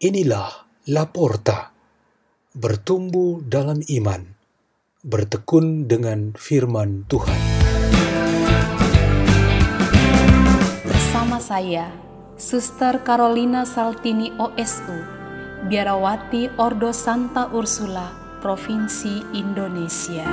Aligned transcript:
Inilah 0.00 0.64
Laporta, 0.88 1.76
bertumbuh 2.56 3.44
dalam 3.44 3.84
iman, 3.84 4.32
bertekun 5.04 5.92
dengan 5.92 6.32
firman 6.32 7.04
Tuhan. 7.04 7.36
Bersama 10.88 11.36
saya, 11.36 11.92
Suster 12.40 13.04
Carolina 13.04 13.68
Saltini 13.68 14.32
OSU, 14.40 15.04
Biarawati 15.68 16.48
Ordo 16.56 16.96
Santa 16.96 17.52
Ursula, 17.52 18.40
Provinsi 18.40 19.20
Indonesia. 19.36 20.24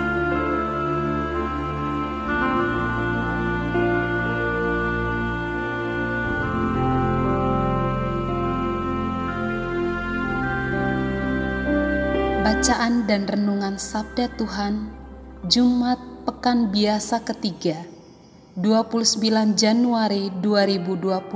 Bacaan 12.47 13.03
dan 13.03 13.27
Renungan 13.27 13.75
Sabda 13.75 14.31
Tuhan 14.39 14.87
Jumat 15.51 15.99
Pekan 16.23 16.71
Biasa 16.71 17.19
ketiga 17.27 17.83
29 18.55 19.19
Januari 19.59 20.31
2021 20.39 21.27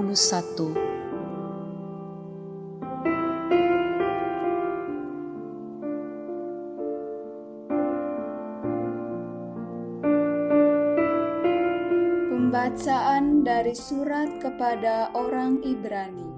Pembacaan 12.31 13.43
dari 13.43 13.75
surat 13.75 14.39
kepada 14.39 15.11
orang 15.11 15.59
Ibrani. 15.59 16.31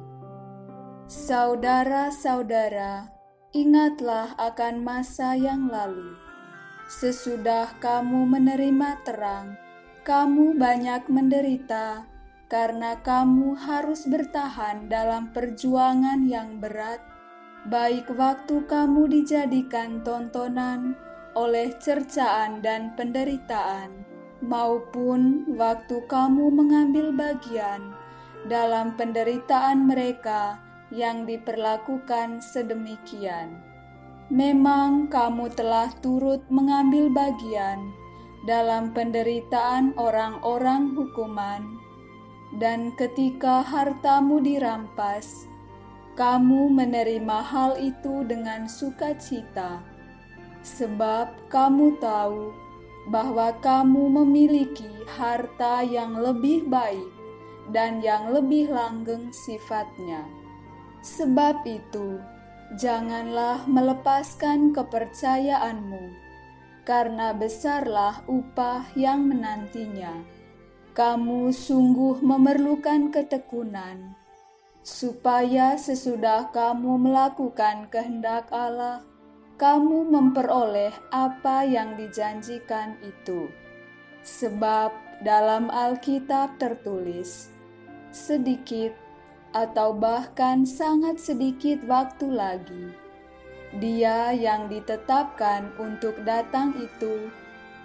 Saudara-saudara, 1.05 3.12
Ingatlah 3.53 4.33
akan 4.41 4.81
masa 4.81 5.37
yang 5.37 5.69
lalu. 5.69 6.17
Sesudah 6.89 7.77
kamu 7.77 8.25
menerima 8.25 9.05
terang, 9.05 9.61
kamu 10.01 10.57
banyak 10.57 11.05
menderita 11.05 12.09
karena 12.49 12.97
kamu 13.05 13.53
harus 13.53 14.09
bertahan 14.09 14.89
dalam 14.89 15.29
perjuangan 15.37 16.25
yang 16.25 16.57
berat, 16.57 16.97
baik 17.69 18.09
waktu 18.17 18.65
kamu 18.65 19.21
dijadikan 19.21 20.01
tontonan 20.01 20.97
oleh 21.37 21.77
cercaan 21.77 22.57
dan 22.65 22.97
penderitaan, 22.97 24.01
maupun 24.41 25.45
waktu 25.53 26.01
kamu 26.09 26.49
mengambil 26.49 27.13
bagian 27.13 27.93
dalam 28.49 28.97
penderitaan 28.97 29.85
mereka 29.85 30.57
yang 30.93 31.25
diperlakukan 31.25 32.39
sedemikian. 32.39 33.57
Memang 34.29 35.09
kamu 35.09 35.49
telah 35.57 35.89
turut 35.99 36.45
mengambil 36.53 37.09
bagian 37.09 37.91
dalam 38.45 38.93
penderitaan 38.93 39.97
orang-orang 39.97 40.93
hukuman, 40.93 41.81
dan 42.61 42.93
ketika 42.93 43.65
hartamu 43.65 44.37
dirampas, 44.37 45.49
kamu 46.13 46.69
menerima 46.69 47.39
hal 47.41 47.81
itu 47.81 48.21
dengan 48.29 48.69
sukacita, 48.69 49.81
sebab 50.61 51.49
kamu 51.49 51.97
tahu 51.97 52.53
bahwa 53.09 53.51
kamu 53.59 54.23
memiliki 54.23 54.87
harta 55.17 55.83
yang 55.83 56.15
lebih 56.15 56.69
baik 56.69 57.09
dan 57.71 57.99
yang 57.99 58.31
lebih 58.31 58.71
langgeng 58.71 59.31
sifatnya. 59.33 60.42
Sebab 61.03 61.67
itu, 61.67 62.23
janganlah 62.79 63.67
melepaskan 63.67 64.71
kepercayaanmu, 64.71 66.15
karena 66.87 67.35
besarlah 67.35 68.23
upah 68.23 68.87
yang 68.95 69.27
menantinya. 69.27 70.23
Kamu 70.95 71.51
sungguh 71.51 72.23
memerlukan 72.23 73.11
ketekunan, 73.11 74.15
supaya 74.79 75.75
sesudah 75.75 76.55
kamu 76.55 76.95
melakukan 76.95 77.91
kehendak 77.91 78.47
Allah, 78.55 79.03
kamu 79.59 80.07
memperoleh 80.07 80.95
apa 81.11 81.67
yang 81.67 81.99
dijanjikan 81.99 82.95
itu. 83.03 83.51
Sebab 84.23 85.19
dalam 85.19 85.67
Alkitab 85.67 86.55
tertulis, 86.63 87.51
sedikit 88.15 88.95
atau 89.53 89.93
bahkan 89.93 90.65
sangat 90.65 91.21
sedikit 91.21 91.85
waktu 91.85 92.27
lagi. 92.33 92.85
Dia 93.77 94.33
yang 94.33 94.69
ditetapkan 94.69 95.77
untuk 95.77 96.17
datang 96.25 96.73
itu 96.77 97.29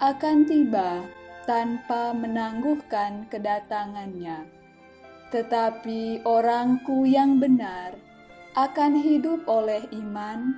akan 0.01 0.45
tiba 0.49 1.05
tanpa 1.45 2.13
menangguhkan 2.13 3.25
kedatangannya. 3.29 4.45
Tetapi 5.29 6.25
orangku 6.25 7.05
yang 7.05 7.37
benar 7.37 7.93
akan 8.57 8.97
hidup 8.97 9.45
oleh 9.45 9.85
iman, 9.93 10.57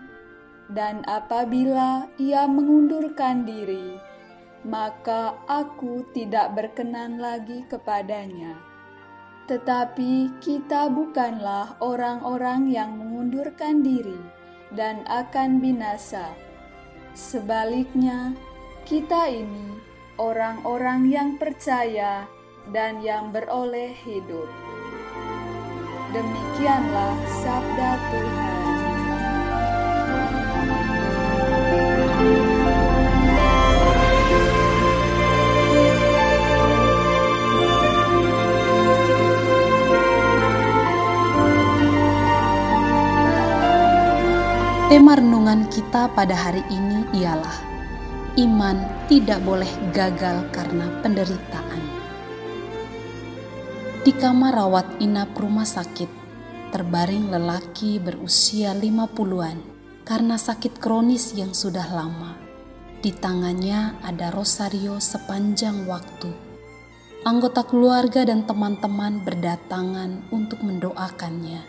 dan 0.71 1.03
apabila 1.03 2.07
ia 2.15 2.47
mengundurkan 2.47 3.43
diri, 3.43 3.99
maka 4.63 5.35
aku 5.51 6.07
tidak 6.15 6.55
berkenan 6.55 7.19
lagi 7.19 7.67
kepadanya 7.67 8.70
tetapi 9.51 10.39
kita 10.39 10.87
bukanlah 10.87 11.75
orang-orang 11.83 12.71
yang 12.71 12.95
mengundurkan 12.95 13.83
diri 13.83 14.15
dan 14.71 15.03
akan 15.11 15.59
binasa. 15.59 16.31
Sebaliknya, 17.11 18.31
kita 18.87 19.27
ini 19.27 19.75
orang-orang 20.15 21.11
yang 21.11 21.29
percaya 21.35 22.23
dan 22.71 23.03
yang 23.03 23.35
beroleh 23.35 23.91
hidup. 24.07 24.47
Demikianlah 26.15 27.15
sabda 27.43 27.91
Tuhan. 28.07 28.50
Tema 44.91 45.15
renungan 45.15 45.71
kita 45.71 46.11
pada 46.11 46.35
hari 46.35 46.67
ini 46.67 47.23
ialah 47.23 47.63
iman 48.35 48.75
tidak 49.07 49.39
boleh 49.39 49.71
gagal 49.95 50.51
karena 50.51 50.83
penderitaan. 50.99 51.83
Di 54.03 54.11
kamar 54.11 54.51
rawat 54.51 54.99
inap 54.99 55.31
rumah 55.39 55.63
sakit, 55.63 56.11
terbaring 56.75 57.31
lelaki 57.31 58.03
berusia 58.03 58.75
50-an 58.75 59.63
karena 60.03 60.35
sakit 60.35 60.75
kronis 60.75 61.39
yang 61.39 61.55
sudah 61.55 61.87
lama. 61.87 62.35
Di 62.99 63.15
tangannya 63.15 63.95
ada 64.03 64.27
rosario 64.27 64.99
sepanjang 64.99 65.87
waktu. 65.87 66.35
Anggota 67.23 67.63
keluarga 67.63 68.27
dan 68.27 68.43
teman-teman 68.43 69.23
berdatangan 69.23 70.27
untuk 70.35 70.59
mendoakannya. 70.59 71.63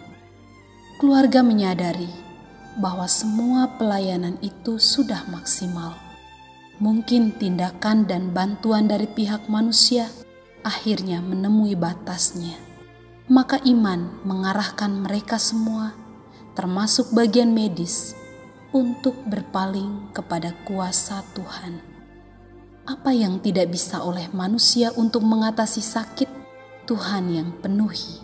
Keluarga 0.99 1.47
menyadari 1.47 2.32
bahwa 2.79 3.05
semua 3.09 3.69
pelayanan 3.77 4.41
itu 4.41 4.81
sudah 4.81 5.29
maksimal. 5.29 5.99
Mungkin 6.81 7.37
tindakan 7.37 8.09
dan 8.09 8.33
bantuan 8.33 8.89
dari 8.89 9.07
pihak 9.07 9.47
manusia 9.47 10.09
akhirnya 10.67 11.21
menemui 11.23 11.77
batasnya. 11.79 12.59
Maka 13.31 13.63
iman 13.63 14.19
mengarahkan 14.27 14.91
mereka 14.91 15.39
semua, 15.39 15.95
termasuk 16.59 17.15
bagian 17.15 17.55
medis, 17.55 18.19
untuk 18.73 19.15
berpaling 19.29 20.11
kepada 20.17 20.57
kuasa 20.65 21.23
Tuhan. 21.37 21.79
Apa 22.83 23.15
yang 23.15 23.39
tidak 23.39 23.71
bisa 23.71 24.03
oleh 24.03 24.27
manusia 24.35 24.91
untuk 24.99 25.23
mengatasi 25.23 25.79
sakit, 25.79 26.27
Tuhan 26.89 27.31
yang 27.31 27.55
penuhi. 27.63 28.19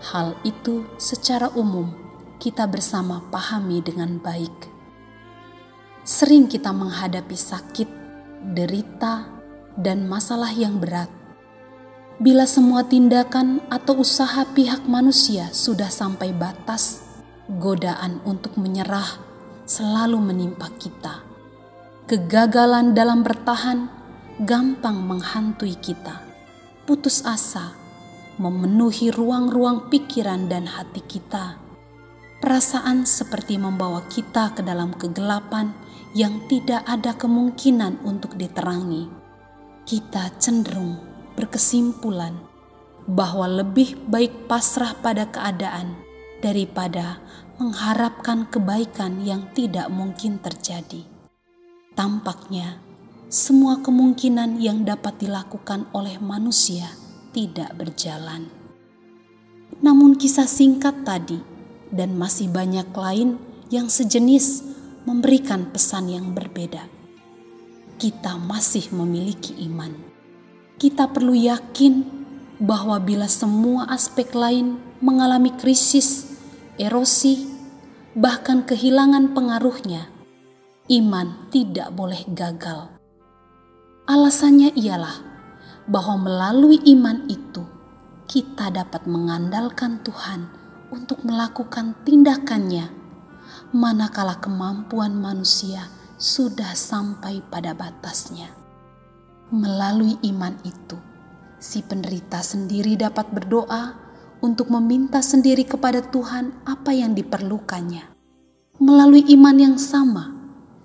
Hal 0.00 0.32
itu 0.40 0.88
secara 0.96 1.52
umum 1.52 1.99
kita 2.40 2.64
bersama 2.64 3.20
pahami 3.28 3.84
dengan 3.84 4.16
baik. 4.16 4.72
Sering 6.00 6.48
kita 6.48 6.72
menghadapi 6.72 7.36
sakit, 7.36 7.88
derita, 8.56 9.28
dan 9.76 10.08
masalah 10.08 10.48
yang 10.48 10.80
berat. 10.80 11.12
Bila 12.16 12.48
semua 12.48 12.88
tindakan 12.88 13.60
atau 13.68 14.00
usaha 14.00 14.48
pihak 14.56 14.88
manusia 14.88 15.52
sudah 15.52 15.92
sampai 15.92 16.32
batas, 16.32 17.04
godaan 17.60 18.24
untuk 18.24 18.56
menyerah 18.56 19.20
selalu 19.68 20.32
menimpa 20.32 20.72
kita. 20.80 21.20
Kegagalan 22.08 22.96
dalam 22.96 23.20
bertahan 23.20 23.92
gampang 24.40 24.96
menghantui 24.96 25.76
kita. 25.76 26.24
Putus 26.88 27.20
asa 27.28 27.76
memenuhi 28.40 29.12
ruang-ruang 29.12 29.92
pikiran 29.92 30.48
dan 30.48 30.64
hati 30.64 31.04
kita 31.04 31.59
Perasaan 32.40 33.04
seperti 33.04 33.60
membawa 33.60 34.08
kita 34.08 34.56
ke 34.56 34.64
dalam 34.64 34.96
kegelapan 34.96 35.76
yang 36.16 36.40
tidak 36.48 36.80
ada 36.88 37.12
kemungkinan 37.12 38.00
untuk 38.00 38.32
diterangi. 38.40 39.12
Kita 39.84 40.32
cenderung 40.40 40.96
berkesimpulan 41.36 42.40
bahwa 43.04 43.44
lebih 43.44 44.00
baik 44.08 44.48
pasrah 44.48 44.96
pada 45.04 45.28
keadaan 45.28 46.00
daripada 46.40 47.20
mengharapkan 47.60 48.48
kebaikan 48.48 49.20
yang 49.20 49.52
tidak 49.52 49.92
mungkin 49.92 50.40
terjadi. 50.40 51.04
Tampaknya, 51.92 52.80
semua 53.28 53.84
kemungkinan 53.84 54.56
yang 54.56 54.88
dapat 54.88 55.20
dilakukan 55.20 55.92
oleh 55.92 56.16
manusia 56.16 56.88
tidak 57.36 57.76
berjalan. 57.76 58.48
Namun, 59.84 60.16
kisah 60.16 60.48
singkat 60.48 61.04
tadi 61.04 61.49
dan 61.90 62.14
masih 62.14 62.50
banyak 62.50 62.86
lain 62.94 63.38
yang 63.70 63.86
sejenis 63.86 64.66
memberikan 65.06 65.70
pesan 65.70 66.10
yang 66.10 66.34
berbeda. 66.34 66.86
Kita 68.00 68.40
masih 68.40 68.90
memiliki 68.96 69.54
iman. 69.68 69.92
Kita 70.80 71.12
perlu 71.12 71.36
yakin 71.36 72.02
bahwa 72.60 72.96
bila 73.00 73.28
semua 73.28 73.88
aspek 73.92 74.32
lain 74.32 74.80
mengalami 75.00 75.52
krisis, 75.56 76.28
erosi, 76.80 77.48
bahkan 78.16 78.64
kehilangan 78.64 79.36
pengaruhnya, 79.36 80.08
iman 80.88 81.48
tidak 81.52 81.92
boleh 81.92 82.24
gagal. 82.32 82.90
Alasannya 84.08 84.74
ialah 84.74 85.22
bahwa 85.86 86.26
melalui 86.26 86.82
iman 86.96 87.28
itu 87.30 87.62
kita 88.26 88.70
dapat 88.70 89.06
mengandalkan 89.06 90.02
Tuhan 90.06 90.59
untuk 90.90 91.22
melakukan 91.22 91.94
tindakannya, 92.02 92.90
manakala 93.70 94.38
kemampuan 94.42 95.14
manusia 95.14 95.86
sudah 96.18 96.74
sampai 96.74 97.40
pada 97.46 97.72
batasnya. 97.72 98.50
Melalui 99.50 100.18
iman 100.30 100.54
itu, 100.62 100.98
si 101.58 101.82
penderita 101.82 102.42
sendiri 102.42 102.94
dapat 102.98 103.30
berdoa 103.30 103.98
untuk 104.42 104.70
meminta 104.70 105.22
sendiri 105.22 105.66
kepada 105.66 106.02
Tuhan 106.02 106.66
apa 106.66 106.94
yang 106.94 107.14
diperlukannya. 107.14 108.06
Melalui 108.80 109.26
iman 109.36 109.56
yang 109.58 109.76
sama, 109.76 110.32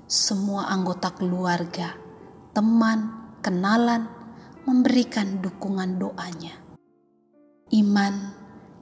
semua 0.06 0.68
anggota 0.69 1.10
keluarga, 1.13 1.96
teman, 2.54 3.31
kenalan 3.40 4.06
memberikan 4.66 5.40
dukungan 5.40 6.02
doanya. 6.02 6.57
Iman 7.72 8.34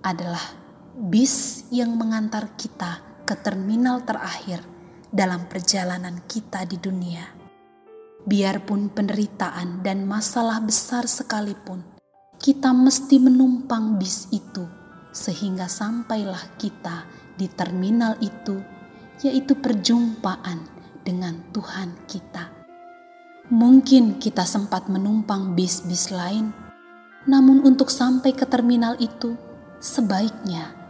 adalah 0.03 0.62
bis 0.93 1.65
yang 1.73 1.97
mengantar 1.97 2.53
kita 2.53 3.01
ke 3.25 3.33
terminal 3.41 4.05
terakhir 4.05 4.61
dalam 5.09 5.49
perjalanan 5.49 6.21
kita 6.29 6.69
di 6.69 6.77
dunia. 6.77 7.33
Biarpun 8.29 8.93
penderitaan 8.93 9.81
dan 9.81 10.05
masalah 10.05 10.61
besar 10.61 11.09
sekalipun, 11.09 11.81
kita 12.37 12.69
mesti 12.77 13.17
menumpang 13.17 13.97
bis 13.97 14.29
itu 14.29 14.69
sehingga 15.09 15.65
sampailah 15.65 16.61
kita 16.61 17.09
di 17.41 17.49
terminal 17.49 18.13
itu, 18.21 18.61
yaitu 19.25 19.57
perjumpaan 19.57 20.61
dengan 21.01 21.41
Tuhan 21.49 22.05
kita. 22.05 22.53
Mungkin 23.49 24.21
kita 24.21 24.45
sempat 24.45 24.93
menumpang 24.93 25.57
bis-bis 25.57 26.13
lain, 26.13 26.53
namun 27.25 27.65
untuk 27.65 27.89
sampai 27.89 28.37
ke 28.37 28.45
terminal 28.45 28.93
itu, 29.01 29.35
sebaiknya 29.81 30.82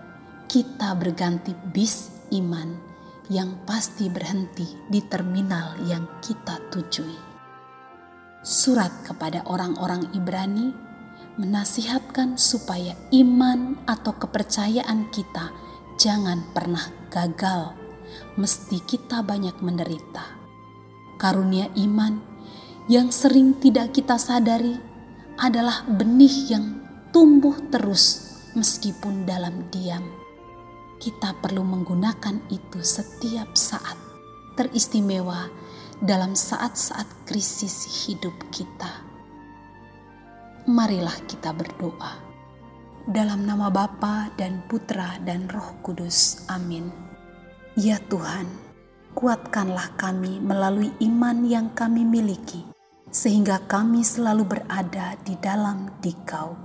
kita 0.48 0.95
berganti 0.95 1.56
bis 1.72 2.13
iman 2.34 2.94
yang 3.31 3.63
pasti 3.63 4.12
berhenti 4.12 4.68
di 4.90 5.00
terminal 5.06 5.80
yang 5.88 6.07
kita 6.19 6.60
tujui. 6.68 7.16
Surat 8.44 8.92
kepada 9.07 9.48
orang-orang 9.48 10.12
Ibrani 10.12 10.75
menasihatkan 11.40 12.36
supaya 12.36 12.94
iman 13.16 13.80
atau 13.88 14.13
kepercayaan 14.19 15.07
kita 15.10 15.56
jangan 15.95 16.44
pernah 16.51 16.84
gagal, 17.07 17.74
mesti 18.36 18.84
kita 18.84 19.24
banyak 19.24 19.56
menderita. 19.63 20.36
Karunia 21.16 21.72
iman 21.80 22.19
yang 22.92 23.07
sering 23.16 23.56
tidak 23.63 23.96
kita 23.96 24.19
sadari 24.19 24.75
adalah 25.39 25.88
benih 25.88 26.51
yang 26.51 26.84
tumbuh 27.16 27.56
terus 27.72 28.36
meskipun 28.54 29.24
dalam 29.24 29.72
diam 29.72 30.23
kita 31.04 31.36
perlu 31.44 31.68
menggunakan 31.68 32.48
itu 32.48 32.80
setiap 32.80 33.60
saat, 33.60 34.00
teristimewa 34.56 35.52
dalam 36.00 36.32
saat-saat 36.32 37.28
krisis 37.28 38.08
hidup 38.08 38.32
kita. 38.56 39.04
Marilah 40.64 41.20
kita 41.28 41.52
berdoa. 41.52 42.24
Dalam 43.04 43.44
nama 43.44 43.68
Bapa 43.68 44.32
dan 44.40 44.64
Putra 44.64 45.20
dan 45.28 45.52
Roh 45.52 45.84
Kudus. 45.84 46.48
Amin. 46.48 46.88
Ya 47.76 48.00
Tuhan, 48.00 48.48
kuatkanlah 49.12 50.00
kami 50.00 50.40
melalui 50.40 50.88
iman 51.04 51.44
yang 51.44 51.76
kami 51.76 52.08
miliki, 52.08 52.64
sehingga 53.12 53.60
kami 53.68 54.08
selalu 54.08 54.56
berada 54.56 55.20
di 55.20 55.36
dalam 55.36 56.00
dikau. 56.00 56.56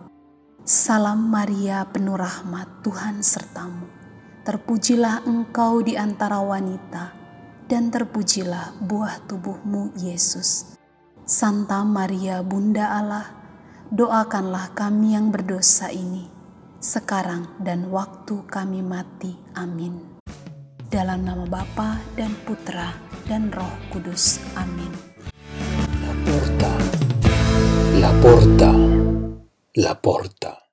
Salam 0.63 1.27
Maria 1.27 1.83
penuh 1.91 2.15
rahmat 2.15 2.87
Tuhan 2.87 3.19
sertamu 3.19 3.98
Terpujilah 4.49 5.29
engkau 5.29 5.85
di 5.85 5.93
antara 5.93 6.41
wanita, 6.41 7.13
dan 7.69 7.93
terpujilah 7.93 8.81
buah 8.81 9.29
tubuhmu, 9.29 9.93
Yesus. 10.01 10.73
Santa 11.29 11.85
Maria, 11.85 12.41
Bunda 12.41 12.97
Allah, 12.97 13.29
doakanlah 13.93 14.73
kami 14.73 15.13
yang 15.13 15.29
berdosa 15.29 15.93
ini, 15.93 16.33
sekarang 16.81 17.61
dan 17.61 17.93
waktu 17.93 18.41
kami 18.49 18.81
mati. 18.81 19.37
Amin. 19.53 20.17
Dalam 20.89 21.29
nama 21.29 21.45
Bapa 21.45 22.01
dan 22.17 22.33
Putra 22.49 22.97
dan 23.29 23.53
Roh 23.53 23.93
Kudus. 23.93 24.41
Amin. 24.57 24.89
La 26.01 26.17
porta, 26.25 26.73
la 28.01 28.13
porta, 28.25 28.73
la 29.77 29.93
porta. 29.93 30.68